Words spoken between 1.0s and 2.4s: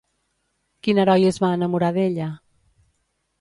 heroi es va enamorar d'ella?